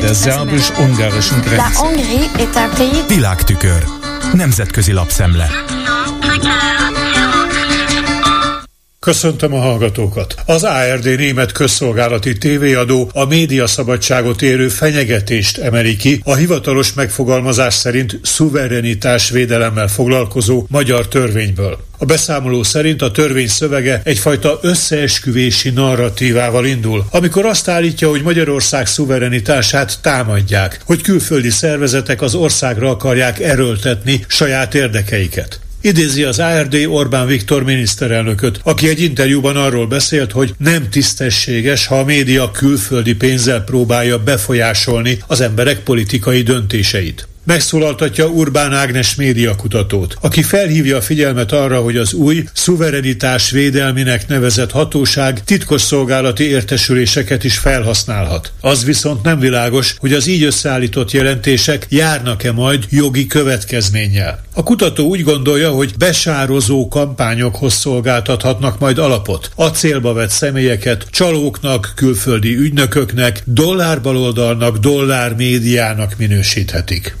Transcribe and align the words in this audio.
der 0.00 0.14
szerbus-ungarischen 0.14 1.40
Grenze. 1.40 1.62
Világtükör. 3.08 3.84
Nemzetközi 4.32 4.92
lapszemle. 4.92 5.50
Köszöntöm 9.04 9.54
a 9.54 9.60
hallgatókat! 9.60 10.34
Az 10.46 10.64
ARD 10.64 11.16
német 11.16 11.52
közszolgálati 11.52 12.38
tévéadó 12.38 13.10
a 13.12 13.24
médiaszabadságot 13.24 14.42
érő 14.42 14.68
fenyegetést 14.68 15.58
emeli 15.58 15.96
ki 15.96 16.20
a 16.24 16.34
hivatalos 16.34 16.92
megfogalmazás 16.92 17.74
szerint 17.74 18.20
szuverenitás 18.22 19.30
védelemmel 19.30 19.88
foglalkozó 19.88 20.66
magyar 20.68 21.08
törvényből. 21.08 21.78
A 21.98 22.04
beszámoló 22.04 22.62
szerint 22.62 23.02
a 23.02 23.10
törvény 23.10 23.48
szövege 23.48 24.00
egyfajta 24.04 24.58
összeesküvési 24.62 25.70
narratívával 25.70 26.66
indul, 26.66 27.04
amikor 27.10 27.46
azt 27.46 27.68
állítja, 27.68 28.08
hogy 28.08 28.22
Magyarország 28.22 28.86
szuverenitását 28.86 29.98
támadják, 30.02 30.80
hogy 30.84 31.02
külföldi 31.02 31.50
szervezetek 31.50 32.22
az 32.22 32.34
országra 32.34 32.90
akarják 32.90 33.40
erőltetni 33.40 34.24
saját 34.26 34.74
érdekeiket. 34.74 35.61
Idézi 35.84 36.22
az 36.22 36.38
ARD 36.38 36.74
Orbán 36.88 37.26
Viktor 37.26 37.62
miniszterelnököt, 37.62 38.60
aki 38.62 38.88
egy 38.88 39.00
interjúban 39.02 39.56
arról 39.56 39.86
beszélt, 39.86 40.32
hogy 40.32 40.54
nem 40.58 40.88
tisztességes, 40.90 41.86
ha 41.86 41.98
a 41.98 42.04
média 42.04 42.50
külföldi 42.50 43.14
pénzzel 43.14 43.64
próbálja 43.64 44.18
befolyásolni 44.18 45.18
az 45.26 45.40
emberek 45.40 45.80
politikai 45.80 46.42
döntéseit. 46.42 47.26
Megszólaltatja 47.44 48.26
Urbán 48.26 48.72
Ágnes 48.72 49.14
médiakutatót, 49.14 50.16
aki 50.20 50.42
felhívja 50.42 50.96
a 50.96 51.00
figyelmet 51.00 51.52
arra, 51.52 51.80
hogy 51.80 51.96
az 51.96 52.12
új 52.12 52.44
szuverenitás 52.52 53.50
védelminek 53.50 54.28
nevezett 54.28 54.70
hatóság 54.70 55.44
titkos 55.44 55.80
szolgálati 55.80 56.44
értesüléseket 56.44 57.44
is 57.44 57.58
felhasználhat. 57.58 58.52
Az 58.60 58.84
viszont 58.84 59.22
nem 59.22 59.38
világos, 59.38 59.94
hogy 59.98 60.12
az 60.12 60.26
így 60.26 60.42
összeállított 60.42 61.10
jelentések 61.10 61.86
járnak-e 61.88 62.52
majd 62.52 62.84
jogi 62.90 63.26
következménnyel. 63.26 64.44
A 64.54 64.62
kutató 64.62 65.06
úgy 65.06 65.22
gondolja, 65.22 65.70
hogy 65.70 65.94
besározó 65.98 66.88
kampányokhoz 66.88 67.74
szolgáltathatnak 67.74 68.78
majd 68.78 68.98
alapot. 68.98 69.50
A 69.54 69.66
célba 69.66 70.12
vett 70.12 70.30
személyeket 70.30 71.06
csalóknak, 71.10 71.92
külföldi 71.94 72.56
ügynököknek, 72.56 73.42
dollárbaloldalnak, 73.44 74.76
dollármédiának 74.76 76.14
minősíthetik. 76.18 77.16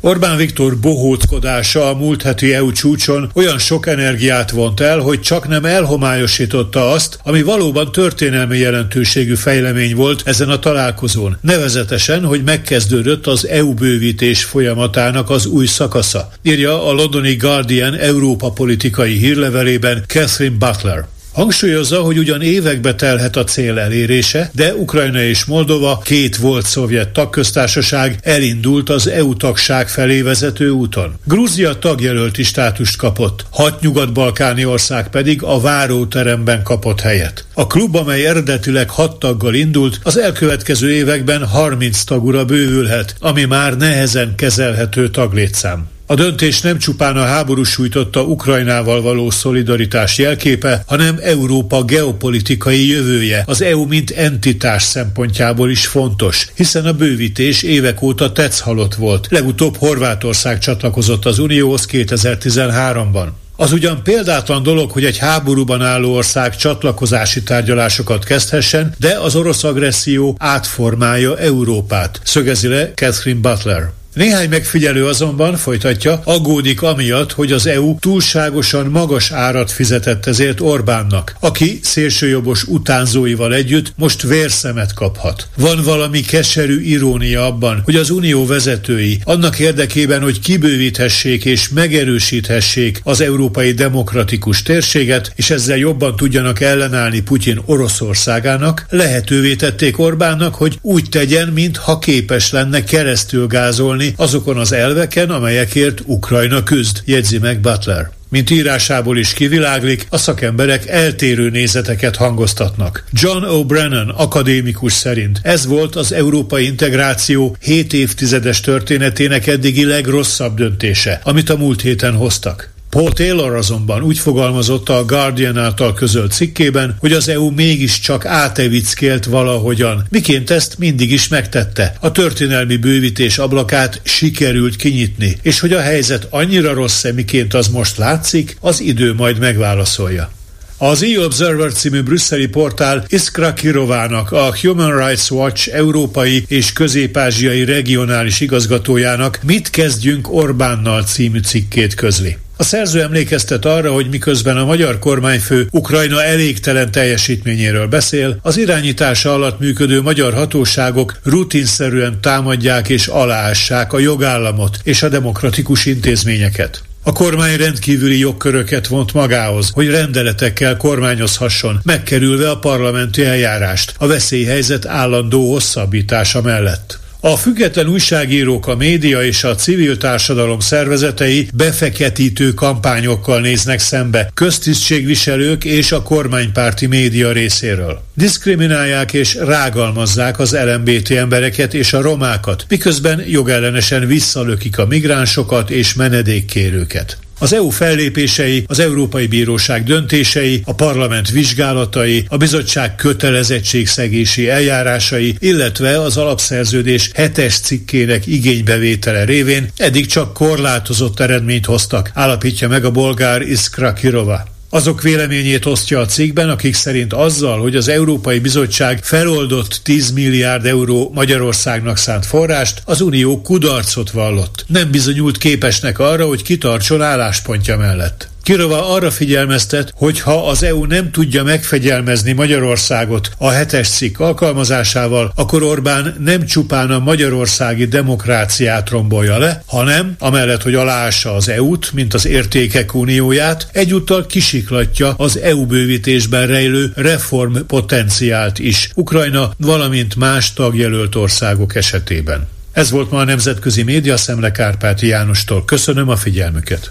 Orbán 0.00 0.36
Viktor 0.36 0.76
bohóckodása 0.76 1.88
a 1.88 1.94
múlt 1.94 2.22
heti 2.22 2.54
EU 2.54 2.72
csúcson 2.72 3.30
olyan 3.34 3.58
sok 3.58 3.86
energiát 3.86 4.50
vont 4.50 4.80
el, 4.80 4.98
hogy 4.98 5.20
csak 5.20 5.48
nem 5.48 5.64
elhomályosította 5.64 6.90
azt, 6.90 7.18
ami 7.22 7.42
valóban 7.42 7.92
történelmi 7.92 8.58
jelentőségű 8.58 9.34
fejlemény 9.34 9.94
volt 9.94 10.22
ezen 10.24 10.48
a 10.48 10.58
találkozón. 10.58 11.38
Nevezetesen, 11.40 12.24
hogy 12.24 12.42
megkezdődött 12.42 13.26
az 13.26 13.46
EU 13.46 13.74
bővítés 13.74 14.44
folyamatának 14.44 15.30
az 15.30 15.46
új 15.46 15.66
szakasza, 15.66 16.32
írja 16.42 16.86
a 16.86 16.92
londoni 16.92 17.34
Guardian 17.34 17.94
Európa 17.94 18.50
politikai 18.50 19.16
hírlevelében 19.16 20.04
Catherine 20.06 20.56
Butler. 20.56 21.17
Hangsúlyozza, 21.38 22.00
hogy 22.00 22.18
ugyan 22.18 22.42
évekbe 22.42 22.94
telhet 22.94 23.36
a 23.36 23.44
cél 23.44 23.78
elérése, 23.78 24.50
de 24.54 24.74
Ukrajna 24.74 25.22
és 25.22 25.44
Moldova, 25.44 26.00
két 26.04 26.36
volt 26.36 26.66
szovjet 26.66 27.08
tagköztársaság 27.08 28.18
elindult 28.22 28.88
az 28.88 29.08
EU 29.08 29.36
tagság 29.36 29.88
felé 29.88 30.20
vezető 30.20 30.70
úton. 30.70 31.14
Grúzia 31.24 31.78
tagjelölti 31.78 32.42
státust 32.42 32.96
kapott, 32.96 33.44
hat 33.50 33.80
nyugat-balkáni 33.80 34.64
ország 34.64 35.08
pedig 35.08 35.42
a 35.42 35.60
váróteremben 35.60 36.62
kapott 36.62 37.00
helyet. 37.00 37.44
A 37.54 37.66
klub, 37.66 37.96
amely 37.96 38.26
eredetileg 38.26 38.90
hat 38.90 39.18
taggal 39.18 39.54
indult, 39.54 40.00
az 40.02 40.18
elkövetkező 40.18 40.90
években 40.92 41.46
30 41.46 42.02
tagura 42.02 42.44
bővülhet, 42.44 43.14
ami 43.20 43.44
már 43.44 43.76
nehezen 43.76 44.34
kezelhető 44.34 45.10
taglétszám. 45.10 45.88
A 46.10 46.14
döntés 46.14 46.60
nem 46.60 46.78
csupán 46.78 47.16
a 47.16 47.24
háború 47.24 47.62
sújtotta 47.62 48.22
Ukrajnával 48.22 49.02
való 49.02 49.30
szolidaritás 49.30 50.18
jelképe, 50.18 50.82
hanem 50.86 51.18
Európa 51.22 51.82
geopolitikai 51.82 52.88
jövője, 52.88 53.42
az 53.46 53.62
EU 53.62 53.86
mint 53.86 54.10
entitás 54.10 54.82
szempontjából 54.82 55.70
is 55.70 55.86
fontos, 55.86 56.46
hiszen 56.54 56.84
a 56.84 56.92
bővítés 56.92 57.62
évek 57.62 58.02
óta 58.02 58.32
tetszhalott 58.32 58.94
volt. 58.94 59.26
Legutóbb 59.30 59.76
Horvátország 59.76 60.58
csatlakozott 60.58 61.24
az 61.24 61.38
Unióhoz 61.38 61.86
2013-ban. 61.92 63.26
Az 63.56 63.72
ugyan 63.72 64.02
példátlan 64.02 64.62
dolog, 64.62 64.90
hogy 64.90 65.04
egy 65.04 65.18
háborúban 65.18 65.82
álló 65.82 66.14
ország 66.14 66.56
csatlakozási 66.56 67.42
tárgyalásokat 67.42 68.24
kezdhessen, 68.24 68.94
de 68.98 69.18
az 69.18 69.34
orosz 69.34 69.64
agresszió 69.64 70.36
átformálja 70.38 71.38
Európát, 71.38 72.20
szögezi 72.24 72.68
le 72.68 72.92
Catherine 72.94 73.40
Butler. 73.40 73.97
Néhány 74.14 74.48
megfigyelő 74.48 75.06
azonban, 75.06 75.56
folytatja, 75.56 76.20
aggódik 76.24 76.82
amiatt, 76.82 77.32
hogy 77.32 77.52
az 77.52 77.66
EU 77.66 77.98
túlságosan 77.98 78.86
magas 78.86 79.30
árat 79.30 79.70
fizetett 79.70 80.26
ezért 80.26 80.60
Orbánnak, 80.60 81.36
aki 81.40 81.78
szélsőjobbos 81.82 82.64
utánzóival 82.64 83.54
együtt 83.54 83.92
most 83.96 84.22
vérszemet 84.22 84.94
kaphat. 84.94 85.48
Van 85.56 85.82
valami 85.82 86.20
keserű 86.20 86.80
irónia 86.80 87.46
abban, 87.46 87.80
hogy 87.84 87.96
az 87.96 88.10
unió 88.10 88.46
vezetői 88.46 89.20
annak 89.24 89.58
érdekében, 89.58 90.22
hogy 90.22 90.40
kibővíthessék 90.40 91.44
és 91.44 91.68
megerősíthessék 91.68 93.00
az 93.04 93.20
európai 93.20 93.72
demokratikus 93.72 94.62
térséget, 94.62 95.32
és 95.36 95.50
ezzel 95.50 95.76
jobban 95.76 96.16
tudjanak 96.16 96.60
ellenállni 96.60 97.20
Putyin 97.20 97.60
Oroszországának, 97.64 98.86
lehetővé 98.90 99.54
tették 99.54 99.98
Orbánnak, 99.98 100.54
hogy 100.54 100.78
úgy 100.82 101.08
tegyen, 101.08 101.48
mintha 101.48 101.98
képes 101.98 102.50
lenne 102.50 102.84
keresztül 102.84 103.46
gázolni 103.46 103.97
azokon 104.16 104.56
az 104.56 104.72
elveken, 104.72 105.30
amelyekért 105.30 106.00
Ukrajna 106.04 106.62
küzd, 106.62 107.02
jegyzi 107.04 107.38
meg 107.38 107.60
Butler. 107.60 108.10
Mint 108.30 108.50
írásából 108.50 109.18
is 109.18 109.32
kiviláglik, 109.32 110.06
a 110.10 110.16
szakemberek 110.16 110.86
eltérő 110.86 111.50
nézeteket 111.50 112.16
hangoztatnak. 112.16 113.04
John 113.12 113.44
O'Brennan 113.44 114.14
akadémikus 114.14 114.92
szerint 114.92 115.40
ez 115.42 115.66
volt 115.66 115.96
az 115.96 116.12
európai 116.12 116.64
integráció 116.64 117.56
7 117.60 117.92
évtizedes 117.92 118.60
történetének 118.60 119.46
eddigi 119.46 119.84
legrosszabb 119.84 120.56
döntése, 120.56 121.20
amit 121.22 121.50
a 121.50 121.56
múlt 121.56 121.80
héten 121.80 122.14
hoztak. 122.14 122.76
Paul 122.90 123.12
Taylor 123.12 123.54
azonban 123.54 124.02
úgy 124.02 124.18
fogalmazott 124.18 124.88
a 124.88 125.04
Guardian 125.04 125.58
által 125.58 125.94
közölt 125.94 126.32
cikkében, 126.32 126.96
hogy 126.98 127.12
az 127.12 127.28
EU 127.28 127.50
mégiscsak 127.50 128.26
átevickélt 128.26 129.24
valahogyan, 129.24 130.06
miként 130.10 130.50
ezt 130.50 130.78
mindig 130.78 131.12
is 131.12 131.28
megtette. 131.28 131.94
A 132.00 132.12
történelmi 132.12 132.76
bővítés 132.76 133.38
ablakát 133.38 134.00
sikerült 134.04 134.76
kinyitni, 134.76 135.38
és 135.42 135.60
hogy 135.60 135.72
a 135.72 135.80
helyzet 135.80 136.26
annyira 136.30 136.72
rossz-e, 136.72 137.12
miként 137.12 137.54
az 137.54 137.68
most 137.68 137.96
látszik, 137.96 138.56
az 138.60 138.80
idő 138.80 139.14
majd 139.14 139.38
megválaszolja. 139.38 140.30
Az 140.78 141.02
e-Observer 141.02 141.72
című 141.72 142.02
brüsszeli 142.02 142.46
portál 142.46 143.04
Iskra 143.08 143.52
Kirovának, 143.52 144.32
a 144.32 144.56
Human 144.60 145.06
Rights 145.06 145.30
Watch 145.30 145.74
európai 145.74 146.44
és 146.48 146.72
közép-ázsiai 146.72 147.64
regionális 147.64 148.40
igazgatójának 148.40 149.38
Mit 149.42 149.70
kezdjünk 149.70 150.32
Orbánnal 150.32 151.02
című 151.02 151.40
cikkét 151.40 151.94
közli. 151.94 152.36
A 152.60 152.64
szerző 152.64 153.02
emlékeztet 153.02 153.64
arra, 153.64 153.92
hogy 153.92 154.08
miközben 154.10 154.56
a 154.56 154.64
magyar 154.64 154.98
kormányfő 154.98 155.68
Ukrajna 155.70 156.22
elégtelen 156.24 156.90
teljesítményéről 156.90 157.86
beszél, 157.86 158.38
az 158.42 158.56
irányítása 158.56 159.32
alatt 159.32 159.58
működő 159.58 160.02
magyar 160.02 160.34
hatóságok 160.34 161.18
rutinszerűen 161.22 162.20
támadják 162.20 162.88
és 162.88 163.06
aláássák 163.06 163.92
a 163.92 163.98
jogállamot 163.98 164.78
és 164.82 165.02
a 165.02 165.08
demokratikus 165.08 165.86
intézményeket. 165.86 166.82
A 167.02 167.12
kormány 167.12 167.56
rendkívüli 167.56 168.18
jogköröket 168.18 168.86
vont 168.86 169.12
magához, 169.12 169.70
hogy 169.72 169.90
rendeletekkel 169.90 170.76
kormányozhasson, 170.76 171.80
megkerülve 171.84 172.50
a 172.50 172.58
parlamenti 172.58 173.24
eljárást 173.24 173.94
a 173.98 174.06
veszélyhelyzet 174.06 174.86
állandó 174.86 175.52
hosszabbítása 175.52 176.42
mellett. 176.42 176.98
A 177.20 177.36
független 177.36 177.88
újságírók, 177.88 178.66
a 178.66 178.76
média 178.76 179.24
és 179.24 179.44
a 179.44 179.54
civil 179.54 179.96
társadalom 179.96 180.60
szervezetei 180.60 181.48
befeketítő 181.54 182.54
kampányokkal 182.54 183.40
néznek 183.40 183.78
szembe 183.78 184.30
köztisztségviselők 184.34 185.64
és 185.64 185.92
a 185.92 186.02
kormánypárti 186.02 186.86
média 186.86 187.32
részéről. 187.32 188.02
Diszkriminálják 188.14 189.12
és 189.12 189.34
rágalmazzák 189.34 190.38
az 190.38 190.56
LMBT 190.64 191.10
embereket 191.10 191.74
és 191.74 191.92
a 191.92 192.00
romákat, 192.00 192.64
miközben 192.68 193.22
jogellenesen 193.26 194.06
visszalökik 194.06 194.78
a 194.78 194.86
migránsokat 194.86 195.70
és 195.70 195.94
menedékkérőket. 195.94 197.18
Az 197.40 197.52
EU 197.52 197.68
fellépései, 197.70 198.64
az 198.66 198.78
Európai 198.78 199.26
Bíróság 199.26 199.84
döntései, 199.84 200.62
a 200.64 200.74
parlament 200.74 201.30
vizsgálatai, 201.30 202.24
a 202.28 202.36
bizottság 202.36 202.94
kötelezettségszegési 202.94 204.48
eljárásai, 204.48 205.36
illetve 205.38 206.00
az 206.00 206.16
alapszerződés 206.16 207.10
hetes 207.14 207.58
cikkének 207.58 208.26
igénybevétele 208.26 209.24
révén 209.24 209.70
eddig 209.76 210.06
csak 210.06 210.32
korlátozott 210.32 211.20
eredményt 211.20 211.66
hoztak, 211.66 212.10
állapítja 212.14 212.68
meg 212.68 212.84
a 212.84 212.90
bolgár 212.90 213.42
Iskra 213.42 213.92
Kirova. 213.92 214.57
Azok 214.70 215.02
véleményét 215.02 215.66
osztja 215.66 216.00
a 216.00 216.06
cikkben, 216.06 216.50
akik 216.50 216.74
szerint 216.74 217.12
azzal, 217.12 217.60
hogy 217.60 217.76
az 217.76 217.88
Európai 217.88 218.38
Bizottság 218.38 219.04
feloldott 219.04 219.80
10 219.82 220.10
milliárd 220.10 220.66
euró 220.66 221.10
Magyarországnak 221.14 221.96
szánt 221.96 222.26
forrást, 222.26 222.82
az 222.84 223.00
Unió 223.00 223.40
kudarcot 223.40 224.10
vallott. 224.10 224.64
Nem 224.66 224.90
bizonyult 224.90 225.38
képesnek 225.38 225.98
arra, 225.98 226.26
hogy 226.26 226.42
kitartson 226.42 227.02
álláspontja 227.02 227.76
mellett. 227.76 228.28
Kirova 228.48 228.94
arra 228.94 229.10
figyelmeztet, 229.10 229.92
hogy 229.96 230.20
ha 230.20 230.48
az 230.48 230.62
EU 230.62 230.84
nem 230.84 231.10
tudja 231.10 231.42
megfegyelmezni 231.42 232.32
Magyarországot 232.32 233.30
a 233.38 233.50
hetes 233.50 233.88
cikk 233.88 234.18
alkalmazásával, 234.18 235.32
akkor 235.34 235.62
Orbán 235.62 236.16
nem 236.18 236.46
csupán 236.46 236.90
a 236.90 236.98
magyarországi 236.98 237.84
demokráciát 237.84 238.88
rombolja 238.88 239.38
le, 239.38 239.62
hanem, 239.66 240.14
amellett, 240.18 240.62
hogy 240.62 240.74
aláássa 240.74 241.34
az 241.34 241.48
EU-t, 241.48 241.92
mint 241.92 242.14
az 242.14 242.26
értékek 242.26 242.94
unióját, 242.94 243.68
egyúttal 243.72 244.26
kisiklatja 244.26 245.14
az 245.16 245.38
EU 245.38 245.66
bővítésben 245.66 246.46
rejlő 246.46 246.92
reform 246.94 247.56
potenciált 247.66 248.58
is, 248.58 248.90
Ukrajna, 248.94 249.52
valamint 249.56 250.16
más 250.16 250.52
tagjelölt 250.52 251.14
országok 251.14 251.74
esetében. 251.74 252.48
Ez 252.72 252.90
volt 252.90 253.10
ma 253.10 253.18
a 253.18 253.24
Nemzetközi 253.24 253.82
Média 253.82 254.16
Szemle 254.16 254.50
Kárpáti 254.50 255.06
Jánostól. 255.06 255.64
Köszönöm 255.64 256.08
a 256.08 256.16
figyelmüket! 256.16 256.90